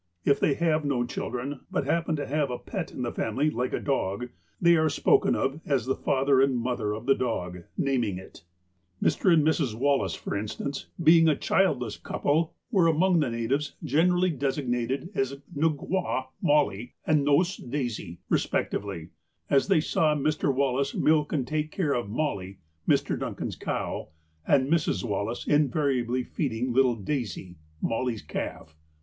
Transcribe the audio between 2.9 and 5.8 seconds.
in the family, like a dog, they are spoken of